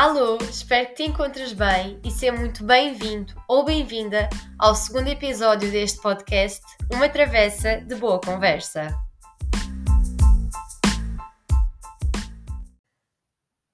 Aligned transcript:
Alô, 0.00 0.38
espero 0.48 0.90
que 0.90 0.94
te 0.94 1.02
encontres 1.02 1.52
bem 1.52 2.00
e 2.04 2.10
seja 2.12 2.30
muito 2.32 2.62
bem-vindo 2.62 3.34
ou 3.48 3.64
bem-vinda 3.64 4.28
ao 4.56 4.72
segundo 4.72 5.08
episódio 5.08 5.72
deste 5.72 6.00
podcast, 6.00 6.64
Uma 6.94 7.08
Travessa 7.08 7.80
de 7.80 7.96
Boa 7.96 8.20
Conversa. 8.20 8.96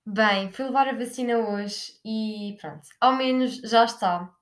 Bem, 0.06 0.50
fui 0.50 0.64
levar 0.64 0.88
a 0.88 0.96
vacina 0.96 1.36
hoje 1.36 1.92
e 2.02 2.56
pronto, 2.58 2.88
ao 2.98 3.14
menos 3.14 3.56
já 3.56 3.84
está, 3.84 4.32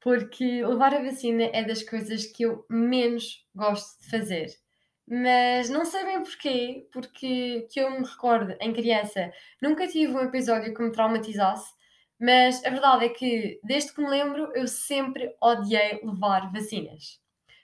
porque 0.00 0.64
levar 0.64 0.94
a 0.94 1.02
vacina 1.02 1.50
é 1.52 1.64
das 1.64 1.82
coisas 1.82 2.24
que 2.24 2.44
eu 2.44 2.64
menos 2.70 3.44
gosto 3.52 4.00
de 4.00 4.08
fazer 4.08 4.61
mas 5.08 5.68
não 5.68 5.84
sei 5.84 6.04
bem 6.04 6.22
porquê, 6.22 6.88
porque 6.92 7.66
que 7.70 7.80
eu 7.80 7.90
me 7.90 8.06
recordo 8.06 8.54
em 8.60 8.72
criança 8.72 9.32
nunca 9.60 9.86
tive 9.88 10.12
um 10.12 10.20
episódio 10.20 10.74
que 10.74 10.82
me 10.82 10.92
traumatizasse, 10.92 11.72
mas 12.20 12.64
a 12.64 12.70
verdade 12.70 13.06
é 13.06 13.08
que 13.08 13.60
desde 13.64 13.92
que 13.92 14.00
me 14.00 14.08
lembro 14.08 14.52
eu 14.54 14.66
sempre 14.68 15.34
odiei 15.40 16.00
levar 16.02 16.52
vacinas. 16.52 17.20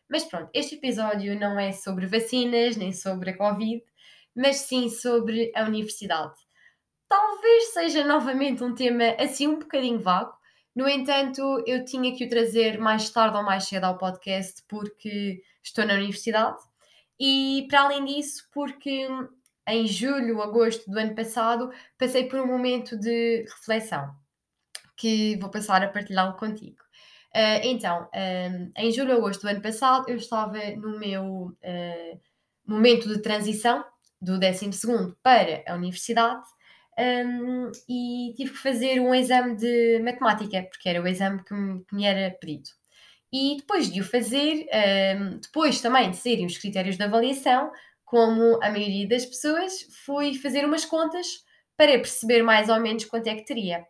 Mas 0.08 0.24
pronto, 0.24 0.50
este 0.54 0.76
episódio 0.76 1.38
não 1.38 1.58
é 1.58 1.72
sobre 1.72 2.06
vacinas 2.06 2.76
nem 2.76 2.92
sobre 2.92 3.30
a 3.30 3.36
Covid, 3.36 3.82
mas 4.34 4.56
sim 4.58 4.88
sobre 4.88 5.52
a 5.54 5.64
universidade. 5.64 6.34
Talvez 7.08 7.72
seja 7.72 8.04
novamente 8.04 8.62
um 8.64 8.74
tema 8.74 9.14
assim 9.18 9.46
um 9.46 9.58
bocadinho 9.58 10.00
vago, 10.00 10.38
no 10.78 10.88
entanto, 10.88 11.42
eu 11.66 11.84
tinha 11.84 12.14
que 12.16 12.24
o 12.24 12.28
trazer 12.28 12.78
mais 12.78 13.10
tarde 13.10 13.36
ou 13.36 13.42
mais 13.42 13.64
cedo 13.64 13.82
ao 13.84 13.98
podcast 13.98 14.62
porque 14.68 15.42
estou 15.60 15.84
na 15.84 15.94
universidade 15.94 16.56
e 17.18 17.66
para 17.68 17.82
além 17.82 18.04
disso, 18.04 18.48
porque 18.52 19.08
em 19.68 19.86
julho, 19.86 20.40
agosto 20.40 20.90
do 20.90 20.98
ano 20.98 21.14
passado, 21.14 21.70
passei 21.98 22.24
por 22.24 22.40
um 22.40 22.46
momento 22.46 22.96
de 22.96 23.44
reflexão 23.48 24.14
que 24.96 25.36
vou 25.36 25.50
passar 25.50 25.82
a 25.82 25.88
partilhá-lo 25.88 26.36
contigo. 26.36 26.78
Uh, 27.34 27.60
então, 27.62 28.08
um, 28.14 28.72
em 28.76 28.90
julho, 28.90 29.12
agosto 29.12 29.42
do 29.42 29.48
ano 29.48 29.60
passado, 29.60 30.08
eu 30.08 30.16
estava 30.16 30.58
no 30.76 30.98
meu 30.98 31.56
uh, 31.62 32.20
momento 32.66 33.08
de 33.08 33.20
transição 33.20 33.84
do 34.20 34.38
12 34.38 34.70
para 35.22 35.62
a 35.66 35.74
universidade 35.74 36.42
um, 36.98 37.70
e 37.88 38.34
tive 38.36 38.50
que 38.50 38.58
fazer 38.58 39.00
um 39.00 39.14
exame 39.14 39.54
de 39.54 40.00
matemática, 40.00 40.62
porque 40.64 40.88
era 40.88 41.00
o 41.00 41.06
exame 41.06 41.44
que 41.44 41.54
me, 41.54 41.84
que 41.84 41.94
me 41.94 42.04
era 42.04 42.36
pedido. 42.40 42.70
E 43.32 43.56
depois 43.56 43.90
de 43.92 44.00
o 44.00 44.04
fazer, 44.04 44.66
um, 45.18 45.38
depois 45.38 45.80
também 45.80 46.10
de 46.10 46.16
serem 46.16 46.46
os 46.46 46.56
critérios 46.56 46.96
de 46.96 47.02
avaliação, 47.02 47.70
como 48.04 48.62
a 48.62 48.70
maioria 48.70 49.06
das 49.06 49.26
pessoas, 49.26 49.82
fui 50.04 50.34
fazer 50.34 50.64
umas 50.64 50.84
contas 50.84 51.44
para 51.76 51.92
perceber 51.92 52.42
mais 52.42 52.68
ou 52.68 52.80
menos 52.80 53.04
quanto 53.04 53.26
é 53.26 53.34
que 53.34 53.44
teria. 53.44 53.86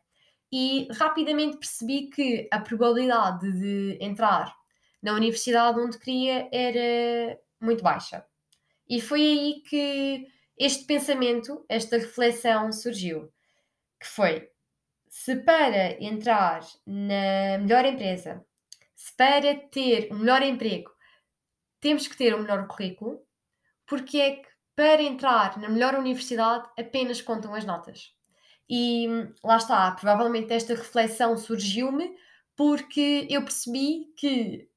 E 0.51 0.89
rapidamente 0.93 1.59
percebi 1.59 2.09
que 2.09 2.49
a 2.51 2.59
probabilidade 2.59 3.51
de 3.53 3.99
entrar 4.01 4.53
na 5.03 5.13
universidade 5.15 5.79
onde 5.79 5.99
queria 5.99 6.49
era 6.53 7.39
muito 7.61 7.83
baixa. 7.83 8.25
E 8.89 9.01
foi 9.01 9.21
aí 9.21 9.63
que 9.69 10.27
este 10.59 10.85
pensamento, 10.85 11.65
esta 11.69 11.97
reflexão 11.99 12.73
surgiu, 12.73 13.31
que 14.01 14.07
foi 14.07 14.49
se 15.09 15.37
para 15.37 16.03
entrar 16.03 16.61
na 16.87 17.59
melhor 17.59 17.85
empresa 17.85 18.45
para 19.17 19.55
ter 19.71 20.13
um 20.13 20.19
melhor 20.19 20.43
emprego 20.43 20.91
temos 21.81 22.07
que 22.07 22.17
ter 22.17 22.35
um 22.35 22.43
melhor 22.43 22.67
currículo, 22.67 23.21
porque 23.87 24.19
é 24.19 24.37
que 24.37 24.49
para 24.75 25.03
entrar 25.03 25.59
na 25.59 25.69
melhor 25.69 25.95
universidade 25.95 26.69
apenas 26.79 27.21
contam 27.21 27.55
as 27.55 27.65
notas. 27.65 28.13
E 28.69 29.09
lá 29.43 29.57
está, 29.57 29.91
provavelmente 29.93 30.53
esta 30.53 30.75
reflexão 30.75 31.37
surgiu-me 31.37 32.15
porque 32.55 33.27
eu 33.31 33.43
percebi 33.43 34.13
que 34.17 34.69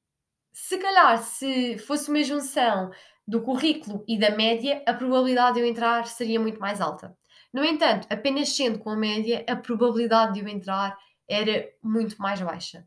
se 0.52 0.78
calhar 0.78 1.22
se 1.22 1.78
fosse 1.78 2.08
uma 2.10 2.22
junção 2.22 2.90
do 3.26 3.42
currículo 3.42 4.04
e 4.08 4.18
da 4.18 4.30
média, 4.30 4.82
a 4.86 4.94
probabilidade 4.94 5.54
de 5.54 5.60
eu 5.60 5.66
entrar 5.66 6.06
seria 6.06 6.40
muito 6.40 6.60
mais 6.60 6.80
alta. 6.80 7.16
No 7.52 7.64
entanto, 7.64 8.06
apenas 8.10 8.48
sendo 8.50 8.78
com 8.78 8.90
a 8.90 8.96
média, 8.96 9.44
a 9.48 9.56
probabilidade 9.56 10.34
de 10.34 10.40
eu 10.40 10.48
entrar 10.48 10.96
era 11.28 11.68
muito 11.82 12.20
mais 12.20 12.40
baixa. 12.40 12.86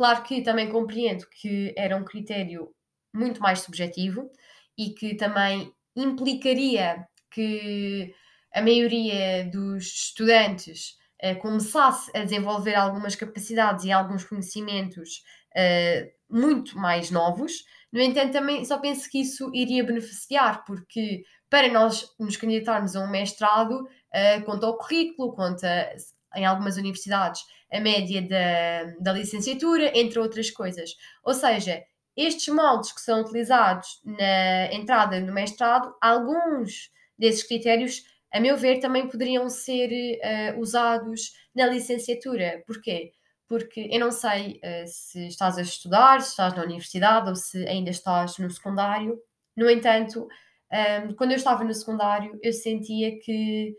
Claro 0.00 0.22
que 0.22 0.40
também 0.40 0.72
compreendo 0.72 1.26
que 1.28 1.74
era 1.76 1.94
um 1.94 2.02
critério 2.02 2.74
muito 3.14 3.38
mais 3.38 3.58
subjetivo 3.58 4.30
e 4.74 4.94
que 4.94 5.14
também 5.14 5.74
implicaria 5.94 7.06
que 7.30 8.14
a 8.54 8.62
maioria 8.62 9.44
dos 9.52 9.84
estudantes 9.84 10.96
uh, 11.22 11.38
começasse 11.38 12.10
a 12.16 12.24
desenvolver 12.24 12.76
algumas 12.76 13.14
capacidades 13.14 13.84
e 13.84 13.92
alguns 13.92 14.24
conhecimentos 14.24 15.22
uh, 15.54 16.10
muito 16.34 16.78
mais 16.78 17.10
novos. 17.10 17.62
No 17.92 18.00
entanto, 18.00 18.32
também 18.32 18.64
só 18.64 18.78
penso 18.78 19.06
que 19.10 19.20
isso 19.20 19.50
iria 19.52 19.84
beneficiar, 19.84 20.64
porque 20.64 21.24
para 21.50 21.70
nós 21.70 22.06
nos 22.18 22.38
candidatarmos 22.38 22.96
a 22.96 23.00
um 23.00 23.10
mestrado, 23.10 23.82
uh, 23.82 24.44
conta 24.46 24.66
o 24.66 24.78
currículo, 24.78 25.34
conta 25.34 25.94
em 26.36 26.44
algumas 26.44 26.76
universidades 26.76 27.42
a 27.72 27.80
média 27.80 28.20
da, 28.22 28.94
da 29.00 29.12
licenciatura, 29.12 29.96
entre 29.96 30.18
outras 30.18 30.50
coisas. 30.50 30.96
Ou 31.22 31.32
seja, 31.32 31.82
estes 32.16 32.52
moldes 32.52 32.92
que 32.92 33.00
são 33.00 33.20
utilizados 33.20 34.00
na 34.04 34.72
entrada 34.72 35.20
no 35.20 35.32
mestrado, 35.32 35.94
alguns 36.00 36.90
desses 37.18 37.42
critérios, 37.42 38.02
a 38.32 38.40
meu 38.40 38.56
ver, 38.56 38.80
também 38.80 39.08
poderiam 39.08 39.48
ser 39.48 39.90
uh, 39.90 40.60
usados 40.60 41.32
na 41.54 41.66
licenciatura. 41.66 42.62
Porquê? 42.66 43.12
Porque 43.48 43.88
eu 43.90 44.00
não 44.00 44.10
sei 44.10 44.60
uh, 44.64 44.86
se 44.86 45.26
estás 45.28 45.58
a 45.58 45.62
estudar, 45.62 46.20
se 46.20 46.30
estás 46.30 46.54
na 46.54 46.62
universidade 46.62 47.28
ou 47.28 47.36
se 47.36 47.66
ainda 47.66 47.90
estás 47.90 48.38
no 48.38 48.50
secundário. 48.50 49.18
No 49.56 49.68
entanto, 49.68 50.22
um, 50.24 50.28
ehm, 50.76 51.14
quando 51.14 51.32
eu 51.32 51.36
estava 51.36 51.64
no 51.64 51.74
secundário, 51.74 52.38
eu 52.42 52.52
sentia 52.52 53.18
que 53.20 53.74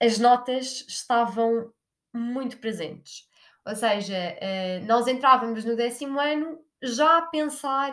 as 0.00 0.18
notas 0.18 0.84
estavam 0.88 1.72
muito 2.12 2.58
presentes. 2.58 3.28
Ou 3.66 3.74
seja, 3.74 4.16
eh, 4.16 4.80
nós 4.80 5.06
entrávamos 5.06 5.64
no 5.64 5.76
décimo 5.76 6.20
ano 6.20 6.58
já 6.82 7.18
a 7.18 7.22
pensar 7.22 7.92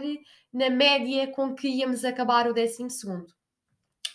na 0.52 0.70
média 0.70 1.28
com 1.32 1.56
que 1.56 1.68
íamos 1.68 2.06
acabar 2.06 2.48
o 2.48 2.54
décimo 2.54 2.90
segundo. 2.90 3.34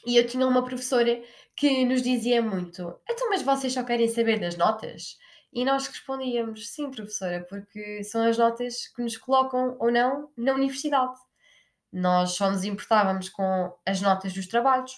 E 0.06 0.16
eu 0.16 0.26
tinha 0.26 0.47
uma 0.47 0.65
professora 0.65 1.21
que 1.56 1.84
nos 1.84 2.03
dizia 2.03 2.41
muito: 2.41 2.99
então, 3.09 3.28
mas 3.31 3.43
vocês 3.43 3.72
só 3.72 3.82
querem 3.82 4.09
saber 4.09 4.38
das 4.38 4.56
notas? 4.56 5.16
E 5.53 5.65
nós 5.65 5.87
respondíamos: 5.87 6.69
sim, 6.70 6.91
professora, 6.91 7.44
porque 7.49 8.05
são 8.05 8.22
as 8.25 8.38
notas 8.38 8.87
que 8.94 9.03
nos 9.03 9.16
colocam 9.16 9.76
ou 9.81 9.91
não 9.91 10.31
na 10.37 10.55
universidade. 10.55 11.19
Nós 11.93 12.32
só 12.32 12.50
nos 12.50 12.65
importávamos 12.65 13.28
com 13.28 13.75
as 13.84 14.00
notas 14.00 14.32
dos 14.34 14.47
trabalhos, 14.47 14.93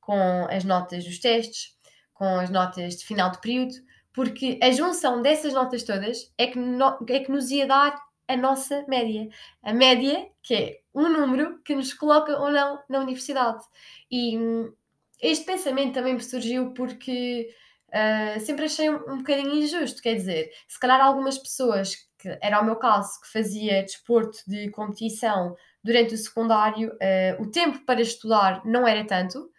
com 0.00 0.46
as 0.50 0.64
notas 0.64 1.04
dos 1.04 1.18
testes, 1.18 1.74
com 2.14 2.38
as 2.38 2.48
notas 2.48 2.96
de 2.96 3.04
final 3.04 3.30
de 3.30 3.40
período, 3.40 3.74
porque 4.12 4.58
a 4.62 4.70
junção 4.70 5.20
dessas 5.20 5.52
notas 5.52 5.82
todas 5.82 6.32
é 6.38 6.46
que, 6.46 6.58
no, 6.58 7.04
é 7.08 7.20
que 7.20 7.30
nos 7.30 7.50
ia 7.50 7.66
dar 7.66 8.00
a 8.26 8.36
nossa 8.36 8.84
média. 8.88 9.28
A 9.62 9.74
média, 9.74 10.28
que 10.42 10.54
é 10.54 10.80
um 10.94 11.08
número 11.08 11.60
que 11.62 11.74
nos 11.74 11.92
coloca 11.92 12.38
ou 12.38 12.50
não 12.50 12.80
na 12.88 13.00
universidade. 13.00 13.62
E 14.10 14.38
hum, 14.38 14.72
este 15.20 15.44
pensamento 15.44 15.94
também 15.94 16.14
me 16.14 16.22
surgiu 16.22 16.72
porque 16.72 17.48
uh, 17.88 18.40
sempre 18.40 18.66
achei 18.66 18.88
um, 18.88 19.12
um 19.12 19.18
bocadinho 19.18 19.54
injusto. 19.54 20.00
Quer 20.00 20.14
dizer, 20.14 20.50
se 20.68 20.78
calhar 20.78 21.00
algumas 21.00 21.36
pessoas, 21.36 21.96
que 22.18 22.38
era 22.40 22.60
o 22.60 22.64
meu 22.64 22.76
caso, 22.76 23.20
que 23.20 23.32
fazia 23.32 23.82
desporto 23.82 24.38
de 24.46 24.70
competição 24.70 25.56
durante 25.82 26.14
o 26.14 26.18
secundário, 26.18 26.92
uh, 26.92 27.42
o 27.42 27.50
tempo 27.50 27.84
para 27.84 28.00
estudar 28.00 28.64
não 28.64 28.86
era 28.86 29.04
tanto 29.04 29.50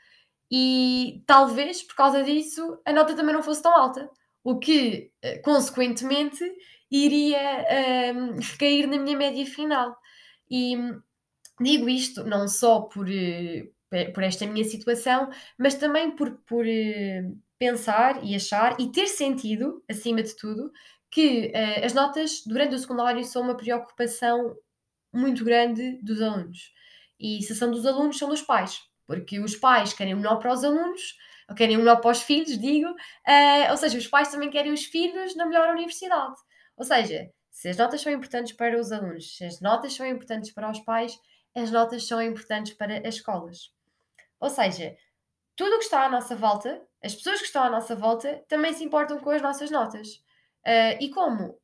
e 0.51 1.23
talvez 1.25 1.83
por 1.83 1.95
causa 1.95 2.23
disso 2.23 2.79
a 2.85 2.93
nota 2.93 3.15
também 3.15 3.33
não 3.33 3.43
fosse 3.43 3.61
tão 3.61 3.75
alta, 3.75 4.09
o 4.43 4.59
que 4.59 5.11
eh, 5.21 5.39
consequentemente 5.39 6.43
iria 6.91 7.65
um, 8.15 8.35
ehm, 8.35 8.39
recair 8.39 8.87
na 8.87 8.97
minha 8.99 9.17
média 9.17 9.45
final. 9.45 9.97
E 10.49 10.77
digo 11.59 11.89
isto 11.89 12.23
não 12.23 12.47
só 12.47 12.81
por, 12.81 13.09
eh, 13.09 13.67
por 14.13 14.23
esta 14.23 14.45
minha 14.45 14.63
situação, 14.65 15.29
mas 15.57 15.75
também 15.75 16.11
por, 16.15 16.31
por 16.47 16.65
eh, 16.67 17.23
pensar 17.57 18.23
e 18.23 18.35
achar 18.35 18.79
e 18.79 18.91
ter 18.91 19.07
sentido, 19.07 19.83
acima 19.89 20.21
de 20.21 20.35
tudo, 20.35 20.71
que 21.11 21.47
uh, 21.55 21.85
as 21.85 21.93
notas 21.93 22.43
durante 22.45 22.75
o 22.75 22.79
secundário 22.79 23.23
são 23.23 23.41
uma 23.43 23.55
preocupação 23.55 24.55
muito 25.13 25.45
grande 25.45 25.97
dos 26.03 26.21
alunos. 26.21 26.73
E 27.19 27.41
se 27.43 27.55
são 27.55 27.71
dos 27.71 27.85
alunos, 27.85 28.17
são 28.17 28.29
dos 28.29 28.41
pais 28.41 28.81
porque 29.05 29.39
os 29.39 29.55
pais 29.55 29.93
querem 29.93 30.13
o 30.13 30.17
melhor 30.17 30.37
para 30.37 30.53
os 30.53 30.63
alunos, 30.63 31.15
querem 31.55 31.75
o 31.75 31.79
melhor 31.79 32.01
para 32.01 32.11
os 32.11 32.21
filhos, 32.21 32.57
digo, 32.57 32.89
uh, 32.89 33.71
ou 33.71 33.77
seja, 33.77 33.97
os 33.97 34.07
pais 34.07 34.29
também 34.29 34.49
querem 34.49 34.71
os 34.71 34.85
filhos 34.85 35.35
na 35.35 35.45
melhor 35.45 35.69
universidade. 35.69 36.35
Ou 36.75 36.83
seja, 36.83 37.29
se 37.51 37.69
as 37.69 37.77
notas 37.77 38.01
são 38.01 38.11
importantes 38.11 38.53
para 38.53 38.79
os 38.79 38.91
alunos, 38.91 39.37
se 39.37 39.45
as 39.45 39.61
notas 39.61 39.93
são 39.93 40.05
importantes 40.05 40.51
para 40.51 40.69
os 40.69 40.79
pais, 40.79 41.17
as 41.55 41.71
notas 41.71 42.07
são 42.07 42.21
importantes 42.21 42.73
para 42.73 42.97
as 43.07 43.15
escolas. 43.15 43.71
Ou 44.39 44.49
seja, 44.49 44.95
tudo 45.55 45.75
o 45.75 45.77
que 45.77 45.85
está 45.85 46.05
à 46.05 46.09
nossa 46.09 46.35
volta, 46.35 46.81
as 47.01 47.15
pessoas 47.15 47.39
que 47.39 47.45
estão 47.45 47.63
à 47.63 47.69
nossa 47.69 47.95
volta 47.95 48.43
também 48.49 48.73
se 48.73 48.83
importam 48.83 49.19
com 49.19 49.29
as 49.29 49.41
nossas 49.41 49.71
notas. 49.71 50.15
Uh, 50.65 50.97
e 50.99 51.09
como 51.09 51.57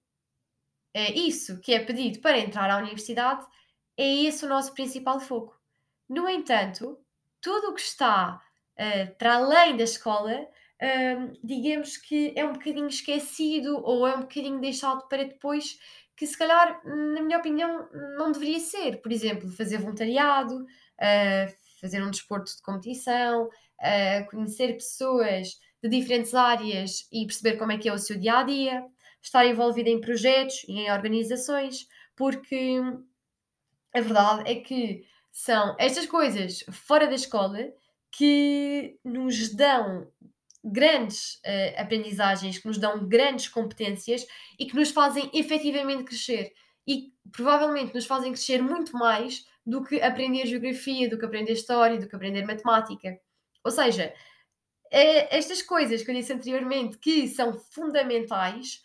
é 0.93 1.11
isso 1.11 1.59
que 1.59 1.73
é 1.73 1.83
pedido 1.83 2.19
para 2.21 2.39
entrar 2.39 2.69
à 2.69 2.77
universidade, 2.77 3.45
é 3.97 4.23
esse 4.23 4.45
o 4.45 4.49
nosso 4.49 4.73
principal 4.73 5.19
foco. 5.19 5.59
No 6.07 6.29
entanto, 6.29 7.00
tudo 7.41 7.69
o 7.69 7.73
que 7.73 7.81
está 7.81 8.41
uh, 8.77 9.15
para 9.17 9.35
além 9.35 9.75
da 9.75 9.83
escola, 9.83 10.41
uh, 10.41 11.39
digamos 11.43 11.97
que 11.97 12.33
é 12.35 12.45
um 12.45 12.53
bocadinho 12.53 12.87
esquecido 12.87 13.81
ou 13.83 14.07
é 14.07 14.15
um 14.15 14.21
bocadinho 14.21 14.61
deixado 14.61 15.07
para 15.07 15.23
depois, 15.23 15.77
que 16.15 16.27
se 16.27 16.37
calhar, 16.37 16.81
na 16.85 17.21
minha 17.21 17.39
opinião, 17.39 17.89
não 18.17 18.31
deveria 18.31 18.59
ser. 18.59 19.01
Por 19.01 19.11
exemplo, 19.11 19.49
fazer 19.49 19.79
voluntariado, 19.79 20.63
uh, 20.63 21.53
fazer 21.81 22.03
um 22.03 22.11
desporto 22.11 22.55
de 22.55 22.61
competição, 22.61 23.49
conhecer 24.29 24.73
pessoas 24.73 25.57
de 25.81 25.89
diferentes 25.89 26.35
áreas 26.35 27.07
e 27.11 27.25
perceber 27.25 27.57
como 27.57 27.71
é 27.71 27.77
que 27.79 27.89
é 27.89 27.93
o 27.93 27.97
seu 27.97 28.15
dia 28.15 28.37
a 28.37 28.43
dia, 28.43 28.85
estar 29.19 29.43
envolvida 29.47 29.89
em 29.89 29.99
projetos 29.99 30.63
e 30.67 30.73
em 30.73 30.91
organizações, 30.91 31.87
porque 32.15 32.79
a 33.95 34.01
verdade 34.01 34.51
é 34.51 34.55
que 34.55 35.03
são 35.31 35.75
estas 35.79 36.05
coisas 36.05 36.63
fora 36.71 37.07
da 37.07 37.15
escola 37.15 37.59
que 38.11 38.99
nos 39.03 39.53
dão 39.53 40.11
grandes 40.63 41.35
uh, 41.45 41.81
aprendizagens, 41.81 42.59
que 42.59 42.67
nos 42.67 42.77
dão 42.77 43.07
grandes 43.07 43.47
competências 43.47 44.25
e 44.59 44.65
que 44.65 44.75
nos 44.75 44.91
fazem 44.91 45.29
efetivamente 45.33 46.03
crescer. 46.03 46.53
E 46.85 47.13
provavelmente 47.31 47.93
nos 47.93 48.05
fazem 48.05 48.31
crescer 48.31 48.61
muito 48.61 48.95
mais 48.95 49.45
do 49.65 49.83
que 49.83 50.01
aprender 50.01 50.45
geografia, 50.45 51.09
do 51.09 51.17
que 51.17 51.25
aprender 51.25 51.53
história, 51.53 51.99
do 51.99 52.07
que 52.07 52.15
aprender 52.15 52.45
matemática. 52.45 53.19
Ou 53.63 53.71
seja, 53.71 54.13
é, 54.91 55.35
estas 55.37 55.61
coisas 55.61 56.03
que 56.03 56.11
eu 56.11 56.15
disse 56.15 56.33
anteriormente 56.33 56.97
que 56.97 57.27
são 57.27 57.57
fundamentais 57.57 58.83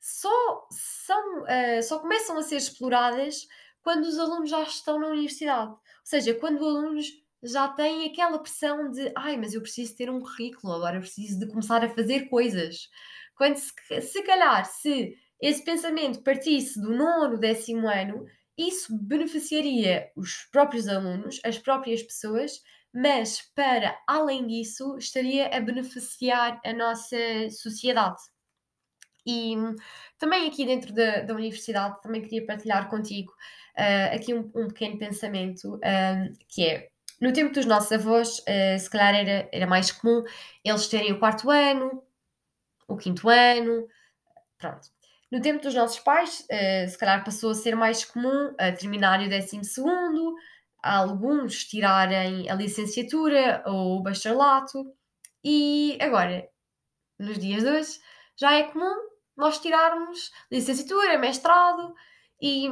só, 0.00 0.66
são, 0.70 1.42
uh, 1.42 1.82
só 1.82 1.98
começam 2.00 2.36
a 2.36 2.42
ser 2.42 2.56
exploradas 2.56 3.46
quando 3.82 4.04
os 4.04 4.18
alunos 4.18 4.50
já 4.50 4.62
estão 4.62 4.98
na 4.98 5.08
universidade. 5.08 5.74
Seja, 6.04 6.34
quando 6.34 6.56
os 6.60 6.62
alunos 6.66 7.06
já 7.42 7.68
têm 7.68 8.06
aquela 8.06 8.38
pressão 8.38 8.90
de 8.90 9.12
ai, 9.16 9.36
mas 9.36 9.54
eu 9.54 9.60
preciso 9.62 9.96
ter 9.96 10.10
um 10.10 10.20
currículo, 10.20 10.72
agora 10.74 11.00
preciso 11.00 11.38
de 11.38 11.48
começar 11.48 11.84
a 11.84 11.88
fazer 11.88 12.28
coisas. 12.28 12.88
Quando 13.36 13.56
se, 13.56 13.72
se 14.02 14.22
calhar, 14.22 14.64
se 14.64 15.16
esse 15.40 15.64
pensamento 15.64 16.22
partisse 16.22 16.80
do 16.80 16.90
nono, 16.94 17.38
décimo 17.38 17.88
ano, 17.88 18.24
isso 18.56 18.96
beneficiaria 18.96 20.10
os 20.16 20.44
próprios 20.52 20.88
alunos, 20.88 21.40
as 21.44 21.58
próprias 21.58 22.02
pessoas, 22.02 22.62
mas 22.94 23.42
para 23.54 23.98
além 24.06 24.46
disso, 24.46 24.96
estaria 24.98 25.48
a 25.48 25.60
beneficiar 25.60 26.60
a 26.64 26.72
nossa 26.72 27.16
sociedade. 27.50 28.22
E 29.26 29.54
também 30.18 30.48
aqui 30.48 30.66
dentro 30.66 30.92
da, 30.92 31.20
da 31.20 31.34
universidade, 31.34 32.00
também 32.02 32.22
queria 32.22 32.44
partilhar 32.44 32.88
contigo 32.88 33.32
uh, 33.76 34.14
aqui 34.14 34.34
um, 34.34 34.50
um, 34.54 34.68
pequeno 34.68 34.98
pensamento, 34.98 35.76
uh, 35.76 36.38
que 36.48 36.66
é, 36.66 36.88
no 37.20 37.32
tempo 37.32 37.54
dos 37.54 37.64
nossos 37.64 37.92
avós, 37.92 38.38
uh, 38.40 38.78
se 38.78 38.90
calhar 38.90 39.14
era, 39.14 39.48
era 39.52 39.66
mais 39.66 39.90
comum 39.90 40.22
eles 40.64 40.88
terem 40.88 41.12
o 41.12 41.18
quarto 41.18 41.50
ano, 41.50 42.02
o 42.86 42.96
quinto 42.96 43.28
ano, 43.28 43.86
pronto. 44.58 44.92
No 45.32 45.40
tempo 45.40 45.62
dos 45.62 45.74
nossos 45.74 45.98
pais, 45.98 46.46
se 46.88 46.96
calhar 46.96 47.24
passou 47.24 47.50
a 47.50 47.54
ser 47.54 47.74
mais 47.74 48.04
comum 48.04 48.54
terminar 48.78 49.20
o 49.20 49.28
décimo 49.28 49.64
segundo, 49.64 50.36
alguns 50.80 51.64
tirarem 51.64 52.48
a 52.48 52.54
licenciatura 52.54 53.60
ou 53.66 53.96
o 53.96 54.02
bacharelato, 54.02 54.94
e 55.42 55.98
agora, 56.00 56.48
nos 57.18 57.36
dias 57.38 57.64
de 57.64 57.68
hoje, 57.68 58.00
já 58.36 58.54
é 58.54 58.64
comum 58.64 58.94
nós 59.36 59.58
tirarmos 59.58 60.30
licenciatura, 60.50 61.18
mestrado, 61.18 61.94
e 62.40 62.68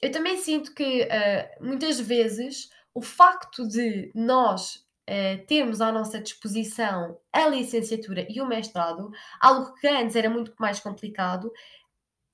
eu 0.00 0.10
também 0.10 0.36
sinto 0.36 0.74
que 0.74 1.02
uh, 1.04 1.64
muitas 1.64 2.00
vezes 2.00 2.68
o 2.92 3.00
facto 3.00 3.66
de 3.66 4.10
nós 4.14 4.84
uh, 5.08 5.46
termos 5.46 5.80
à 5.80 5.92
nossa 5.92 6.20
disposição 6.20 7.18
a 7.32 7.46
licenciatura 7.46 8.26
e 8.28 8.40
o 8.40 8.46
mestrado, 8.46 9.10
algo 9.40 9.74
que 9.74 9.86
antes 9.86 10.16
era 10.16 10.28
muito 10.28 10.52
mais 10.58 10.80
complicado, 10.80 11.52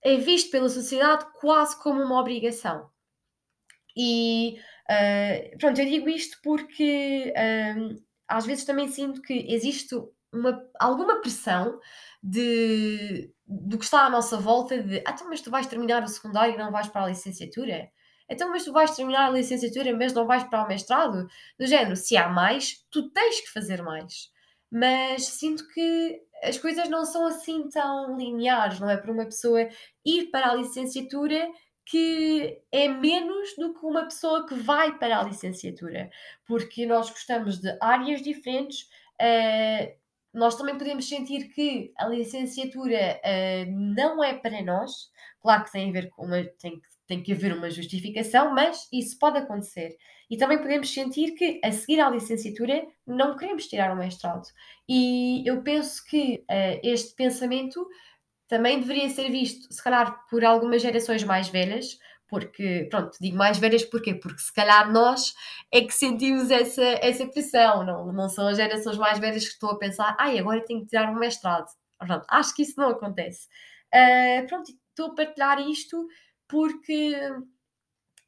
é 0.03 0.17
visto 0.17 0.51
pela 0.51 0.69
sociedade 0.69 1.27
quase 1.41 1.81
como 1.83 2.03
uma 2.03 2.21
obrigação. 2.21 2.89
E 3.97 4.59
uh, 4.91 5.59
pronto, 5.59 5.81
eu 5.81 5.87
digo 5.87 6.09
isto 6.09 6.39
porque 6.43 7.33
às 8.27 8.47
vezes 8.47 8.65
também 8.65 8.89
sinto 8.89 9.21
que 9.21 9.35
existe 9.53 9.95
uma, 10.33 10.63
alguma 10.79 11.21
pressão 11.21 11.81
de, 12.23 13.33
do 13.49 13.79
que 13.79 13.85
está 13.85 14.05
à 14.05 14.11
nossa 14.11 14.37
volta 14.37 14.83
de 14.83 14.99
ah, 15.06 15.12
então, 15.12 15.29
mas 15.29 15.41
tu 15.41 15.50
vais 15.50 15.67
terminar 15.67 16.03
o 16.05 16.09
secundário 16.09 16.55
e 16.55 16.59
não 16.59 16.71
vais 16.71 16.89
para 16.89 17.05
a 17.05 17.09
licenciatura? 17.09 17.91
Então, 18.29 18.50
mas 18.50 18.65
tu 18.65 18.73
vais 18.73 18.95
terminar 18.95 19.29
a 19.29 19.31
licenciatura, 19.31 19.97
mas 19.97 20.12
não 20.12 20.27
vais 20.27 20.45
para 20.45 20.62
o 20.62 20.69
mestrado? 20.69 21.27
Do 21.59 21.67
género, 21.67 21.97
se 21.97 22.17
há 22.17 22.29
mais, 22.29 22.85
tu 22.91 23.11
tens 23.11 23.41
que 23.41 23.50
fazer 23.50 23.83
mais. 23.83 24.31
Mas 24.71 25.27
sinto 25.27 25.67
que 25.69 26.21
as 26.43 26.59
coisas 26.59 26.91
não 26.91 27.06
são 27.06 27.27
assim 27.27 27.69
tão 27.71 28.17
lineares, 28.19 28.79
não 28.81 28.91
é? 28.91 28.99
Para 28.99 29.12
uma 29.12 29.25
pessoa 29.25 29.67
ir 30.05 30.31
para 30.31 30.50
a 30.50 30.55
licenciatura 30.55 31.49
que 31.87 32.61
é 32.71 32.87
menos 32.87 33.56
do 33.56 33.73
que 33.73 33.87
uma 33.87 34.05
pessoa 34.05 34.47
que 34.47 34.55
vai 34.55 34.99
para 34.99 35.19
a 35.19 35.23
licenciatura, 35.23 36.11
porque 36.47 36.85
nós 36.85 37.09
gostamos 37.09 37.59
de 37.61 37.75
áreas 37.81 38.21
diferentes, 38.21 38.83
uh, 39.19 39.99
nós 40.33 40.57
também 40.57 40.77
podemos 40.77 41.09
sentir 41.09 41.49
que 41.49 41.93
a 41.97 42.07
licenciatura 42.07 43.21
uh, 43.25 43.71
não 43.71 44.23
é 44.23 44.35
para 44.35 44.63
nós. 44.63 45.11
Claro 45.41 45.65
que 45.65 45.73
tem 45.73 45.89
a 45.89 45.93
ver 45.93 46.09
com 46.11 46.27
uma, 46.27 46.45
tem, 46.61 46.81
tem 47.07 47.23
que 47.23 47.33
haver 47.33 47.57
uma 47.57 47.71
justificação, 47.71 48.55
mas 48.55 48.89
isso 48.93 49.19
pode 49.19 49.39
acontecer. 49.39 49.97
E 50.31 50.37
também 50.37 50.59
podemos 50.59 50.93
sentir 50.93 51.33
que 51.33 51.61
a 51.65 51.73
seguir 51.73 52.01
à 52.01 52.11
licenciatura 52.11 52.87
não 53.07 53.37
queremos 53.37 53.67
tirar 53.67 53.93
o 53.93 53.97
mestrado. 53.97 54.47
E 54.89 55.43
eu 55.49 55.63
penso 55.63 56.05
que 56.05 56.45
uh, 56.51 56.81
este 56.83 57.15
pensamento 57.15 57.87
também 58.49 58.81
deveria 58.81 59.09
ser 59.11 59.31
visto, 59.31 59.73
se 59.73 59.83
calhar, 59.83 60.27
por 60.29 60.45
algumas 60.45 60.83
gerações 60.83 61.23
mais 61.23 61.49
velhas, 61.49 61.99
porque, 62.29 62.87
pronto, 62.91 63.17
digo 63.21 63.37
mais 63.37 63.59
velhas 63.59 63.85
porquê? 63.85 64.15
Porque 64.15 64.41
se 64.41 64.53
calhar 64.53 64.93
nós 64.93 65.35
é 65.73 65.81
que 65.83 65.93
sentimos 65.93 66.50
essa, 66.50 66.83
essa 66.83 67.27
pressão, 67.27 67.85
não, 67.85 68.12
não 68.12 68.29
são 68.29 68.49
as 68.49 68.57
gerações 68.57 68.99
mais 68.99 69.19
velhas 69.19 69.45
que 69.45 69.52
estou 69.52 69.71
a 69.71 69.78
pensar, 69.78 70.17
ai, 70.19 70.38
agora 70.38 70.64
tenho 70.64 70.81
que 70.81 70.88
tirar 70.88 71.11
um 71.11 71.19
mestrado. 71.19 71.67
Pronto, 71.99 72.26
acho 72.28 72.55
que 72.55 72.62
isso 72.62 72.75
não 72.76 72.90
acontece. 72.90 73.49
Uh, 73.95 74.47
pronto, 74.47 74.71
estou 74.90 75.07
a 75.07 75.14
partilhar 75.14 75.61
isto 75.61 76.07
porque 76.47 77.17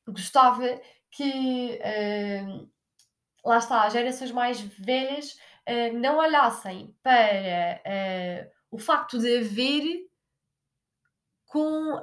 gostava 0.09 0.81
que, 1.11 1.79
uh, 1.79 2.71
lá 3.45 3.59
está, 3.59 3.85
as 3.85 3.93
gerações 3.93 4.33
mais 4.33 4.61
velhas 4.61 5.33
uh, 5.69 5.99
não 5.99 6.19
olhassem 6.19 6.95
para 7.03 8.51
o 8.71 8.79
facto 8.79 9.19
de 9.19 9.39
haver 9.39 10.10
com 11.51 12.03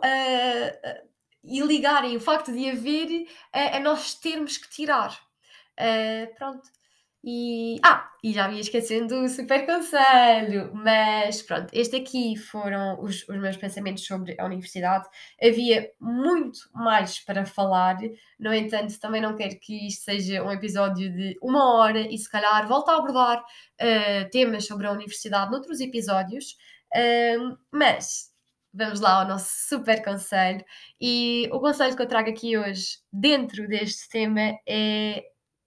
e 1.47 1.61
ligarem 1.61 2.17
o 2.17 2.19
facto 2.19 2.51
de 2.51 2.69
haver 2.69 3.25
a, 3.53 3.77
a 3.77 3.79
nós 3.79 4.13
termos 4.15 4.57
que 4.57 4.69
tirar. 4.69 5.17
Uh, 5.79 6.35
pronto. 6.35 6.67
E, 7.23 7.77
ah, 7.83 8.09
e 8.23 8.31
já 8.31 8.47
me 8.47 8.59
esquecendo 8.59 9.21
do 9.21 9.27
super 9.27 9.65
conselho, 9.65 10.71
mas 10.73 11.41
pronto, 11.41 11.67
este 11.73 11.97
aqui 11.97 12.37
foram 12.37 13.01
os, 13.01 13.27
os, 13.27 13.37
meus 13.37 13.57
pensamentos 13.57 14.05
sobre 14.05 14.35
a 14.39 14.45
universidade. 14.45 15.05
Havia 15.41 15.89
muito 15.99 16.59
mais 16.73 17.19
para 17.19 17.45
falar, 17.45 17.97
no 18.39 18.53
entanto, 18.53 18.97
também 18.99 19.21
não 19.21 19.35
quero 19.35 19.59
que 19.59 19.87
isto 19.87 20.05
seja 20.05 20.41
um 20.41 20.51
episódio 20.51 21.11
de 21.11 21.37
uma 21.41 21.75
hora 21.75 21.99
e 21.99 22.17
se 22.17 22.29
calhar 22.29 22.65
volto 22.65 22.89
a 22.89 22.97
abordar 22.97 23.41
uh, 23.41 24.29
temas 24.31 24.65
sobre 24.65 24.87
a 24.87 24.91
universidade 24.91 25.51
noutros 25.51 25.81
episódios, 25.81 26.55
uh, 26.95 27.57
mas 27.73 28.31
vamos 28.77 29.00
lá 29.00 29.22
ao 29.22 29.27
nosso 29.27 29.50
super 29.67 30.03
conselho. 30.03 30.63
E 31.01 31.50
o 31.51 31.60
conselho 31.60 31.96
que 31.96 32.01
eu 32.01 32.07
trago 32.07 32.29
aqui 32.29 32.57
hoje, 32.57 33.00
dentro 33.12 33.67
deste 33.67 34.07
tema, 34.10 34.57
é: 34.67 35.24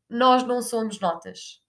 nós 0.09 0.45
não 0.47 0.63
somos 0.63 1.01
notas. 1.01 1.61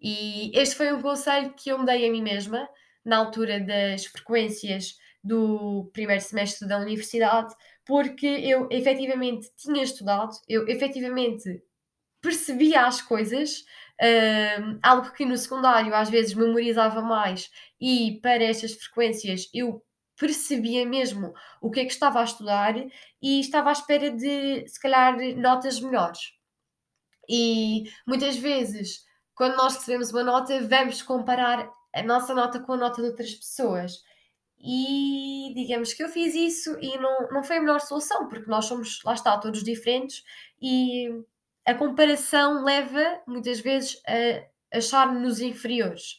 E 0.00 0.50
este 0.58 0.76
foi 0.76 0.92
um 0.92 1.00
conselho 1.00 1.54
que 1.54 1.70
eu 1.70 1.78
me 1.78 1.86
dei 1.86 2.06
a 2.08 2.10
mim 2.10 2.22
mesma 2.22 2.68
na 3.04 3.18
altura 3.18 3.60
das 3.60 4.04
frequências 4.06 4.96
do 5.22 5.90
primeiro 5.92 6.22
semestre 6.22 6.68
da 6.68 6.78
universidade, 6.78 7.54
porque 7.84 8.26
eu 8.26 8.68
efetivamente 8.70 9.48
tinha 9.56 9.82
estudado, 9.82 10.30
eu 10.48 10.68
efetivamente 10.68 11.62
percebia 12.20 12.86
as 12.86 13.00
coisas, 13.02 13.60
uh, 14.00 14.78
algo 14.82 15.12
que 15.12 15.24
no 15.24 15.36
secundário 15.36 15.94
às 15.94 16.10
vezes 16.10 16.34
memorizava 16.34 17.00
mais, 17.00 17.50
e 17.80 18.20
para 18.22 18.44
estas 18.44 18.72
frequências 18.74 19.48
eu 19.52 19.82
percebia 20.18 20.84
mesmo 20.84 21.32
o 21.60 21.70
que 21.70 21.80
é 21.80 21.84
que 21.84 21.92
estava 21.92 22.20
a 22.20 22.24
estudar 22.24 22.74
e 23.22 23.40
estava 23.40 23.70
à 23.70 23.72
espera 23.72 24.10
de, 24.10 24.66
se 24.66 24.80
calhar, 24.80 25.16
notas 25.36 25.80
melhores. 25.80 26.32
E 27.28 27.84
muitas 28.06 28.36
vezes, 28.36 29.04
quando 29.34 29.56
nós 29.56 29.76
recebemos 29.76 30.10
uma 30.10 30.24
nota, 30.24 30.60
vamos 30.66 31.02
comparar 31.02 31.70
a 31.94 32.02
nossa 32.02 32.34
nota 32.34 32.60
com 32.60 32.72
a 32.72 32.76
nota 32.76 33.00
de 33.00 33.08
outras 33.08 33.34
pessoas. 33.34 34.02
E 34.60 35.52
digamos 35.54 35.92
que 35.92 36.02
eu 36.02 36.08
fiz 36.08 36.34
isso 36.34 36.76
e 36.80 36.98
não, 36.98 37.28
não 37.30 37.44
foi 37.44 37.58
a 37.58 37.60
melhor 37.60 37.80
solução, 37.80 38.28
porque 38.28 38.50
nós 38.50 38.64
somos, 38.64 39.00
lá 39.04 39.14
está, 39.14 39.38
todos 39.38 39.62
diferentes 39.62 40.24
e 40.60 41.08
a 41.64 41.74
comparação 41.74 42.64
leva 42.64 43.20
muitas 43.26 43.60
vezes 43.60 44.02
a 44.06 44.76
achar-nos 44.76 45.40
inferiores. 45.40 46.18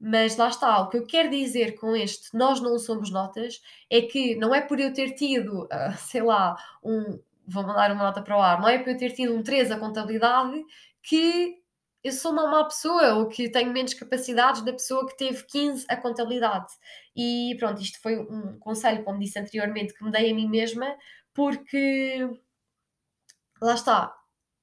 Mas 0.00 0.36
lá 0.36 0.48
está, 0.48 0.80
o 0.80 0.88
que 0.88 0.96
eu 0.96 1.06
quero 1.06 1.28
dizer 1.28 1.74
com 1.78 1.94
este 1.94 2.34
nós 2.34 2.58
não 2.60 2.78
somos 2.78 3.10
notas 3.10 3.60
é 3.90 4.00
que 4.00 4.34
não 4.36 4.54
é 4.54 4.62
por 4.62 4.80
eu 4.80 4.92
ter 4.94 5.10
tido, 5.12 5.64
uh, 5.64 5.96
sei 5.98 6.22
lá, 6.22 6.56
um. 6.82 7.20
Vou 7.46 7.64
mandar 7.64 7.90
uma 7.90 8.04
nota 8.04 8.22
para 8.22 8.36
o 8.38 8.40
ar, 8.40 8.60
não 8.60 8.68
é 8.68 8.78
por 8.78 8.90
eu 8.90 8.96
ter 8.96 9.12
tido 9.12 9.34
um 9.34 9.42
3 9.42 9.72
a 9.72 9.78
contabilidade 9.78 10.64
que 11.02 11.60
eu 12.02 12.12
sou 12.12 12.32
uma 12.32 12.46
má 12.50 12.64
pessoa 12.64 13.14
ou 13.14 13.28
que 13.28 13.50
tenho 13.50 13.72
menos 13.72 13.92
capacidades 13.94 14.62
da 14.62 14.72
pessoa 14.72 15.06
que 15.06 15.16
teve 15.16 15.44
15 15.44 15.84
a 15.88 15.96
contabilidade. 15.96 16.72
E 17.14 17.56
pronto, 17.58 17.82
isto 17.82 18.00
foi 18.00 18.18
um 18.18 18.58
conselho, 18.58 19.04
como 19.04 19.18
disse 19.18 19.38
anteriormente, 19.38 19.94
que 19.94 20.04
me 20.04 20.10
dei 20.10 20.30
a 20.30 20.34
mim 20.34 20.48
mesma, 20.48 20.96
porque 21.34 22.28
lá 23.60 23.74
está, 23.74 24.16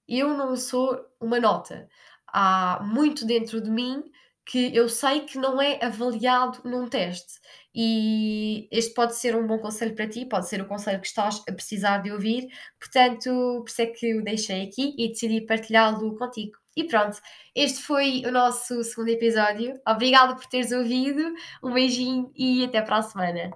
eu 0.08 0.30
não 0.36 0.56
sou 0.56 1.00
uma 1.20 1.40
nota. 1.40 1.88
Há 2.28 2.80
muito 2.84 3.26
dentro 3.26 3.62
de 3.62 3.70
mim 3.70 4.04
que 4.48 4.76
eu 4.76 4.88
sei 4.88 5.22
que 5.22 5.38
não 5.38 5.62
é 5.62 5.78
avaliado 5.84 6.62
num 6.64 6.88
teste. 6.88 7.40
E 7.76 8.68
este 8.72 8.94
pode 8.94 9.16
ser 9.16 9.36
um 9.36 9.46
bom 9.46 9.60
conselho 9.60 9.94
para 9.94 10.08
ti, 10.08 10.26
pode 10.26 10.48
ser 10.48 10.62
o 10.62 10.66
conselho 10.66 11.00
que 11.00 11.08
estás 11.08 11.44
a 11.48 11.52
precisar 11.52 12.00
de 12.00 12.12
ouvir. 12.12 12.48
Portanto, 12.80 13.30
por 13.60 13.68
isso 13.68 13.82
é 13.82 13.86
que 13.88 14.16
o 14.16 14.24
deixei 14.24 14.64
aqui 14.64 14.96
e 14.98 15.10
decidi 15.10 15.42
partilhá-lo 15.42 16.18
contigo. 16.18 16.58
E 16.76 16.86
pronto, 16.86 17.20
este 17.56 17.82
foi 17.82 18.24
o 18.26 18.32
nosso 18.32 18.84
segundo 18.84 19.10
episódio. 19.10 19.80
Obrigada 19.88 20.36
por 20.36 20.46
teres 20.46 20.72
ouvido, 20.72 21.24
um 21.64 21.74
beijinho 21.74 22.32
e 22.36 22.64
até 22.64 22.82
para 22.82 22.98
a 22.98 23.02
semana. 23.02 23.52